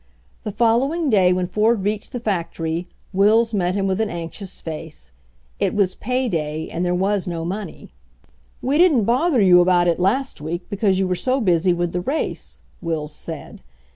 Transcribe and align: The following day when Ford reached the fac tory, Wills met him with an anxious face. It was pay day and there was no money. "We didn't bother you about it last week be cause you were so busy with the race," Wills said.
The 0.41 0.51
following 0.51 1.11
day 1.11 1.31
when 1.31 1.45
Ford 1.45 1.83
reached 1.83 2.11
the 2.11 2.19
fac 2.19 2.55
tory, 2.55 2.87
Wills 3.13 3.53
met 3.53 3.75
him 3.75 3.85
with 3.85 4.01
an 4.01 4.09
anxious 4.09 4.59
face. 4.59 5.11
It 5.59 5.75
was 5.75 5.93
pay 5.93 6.27
day 6.27 6.67
and 6.71 6.83
there 6.83 6.95
was 6.95 7.27
no 7.27 7.45
money. 7.45 7.91
"We 8.63 8.79
didn't 8.79 9.03
bother 9.05 9.43
you 9.43 9.61
about 9.61 9.87
it 9.87 9.99
last 9.99 10.41
week 10.41 10.67
be 10.71 10.77
cause 10.77 10.97
you 10.97 11.07
were 11.07 11.13
so 11.13 11.39
busy 11.39 11.71
with 11.71 11.91
the 11.91 12.01
race," 12.01 12.61
Wills 12.81 13.13
said. 13.13 13.61